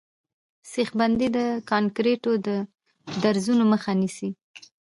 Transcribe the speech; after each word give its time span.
سیخ 0.71 0.89
بندي 0.99 1.27
د 1.37 1.39
کانکریټو 1.69 2.31
د 2.47 2.49
درزونو 3.23 3.63
مخه 3.73 3.91
نیسي 4.01 4.29